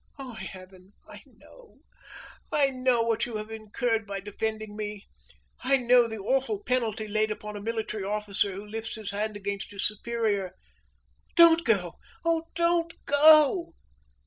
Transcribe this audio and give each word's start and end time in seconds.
"Oh, 0.17 0.33
heaven! 0.33 0.93
I 1.07 1.21
know! 1.27 1.77
I 2.51 2.71
know 2.71 3.03
what 3.03 3.27
you 3.27 3.35
have 3.35 3.51
incurred 3.51 4.07
by 4.07 4.19
defending 4.19 4.75
me! 4.75 5.05
I 5.63 5.77
know 5.77 6.07
the 6.07 6.17
awful 6.17 6.63
penalty 6.63 7.07
laid 7.07 7.29
upon 7.29 7.55
a 7.55 7.61
military 7.61 8.03
officer 8.03 8.51
who 8.51 8.65
lifts 8.65 8.95
his 8.95 9.11
hand 9.11 9.37
against 9.37 9.69
his 9.69 9.85
superior. 9.85 10.55
Don't 11.35 11.63
go! 11.63 11.99
oh, 12.25 12.47
don't 12.55 12.95
go!" 13.05 13.75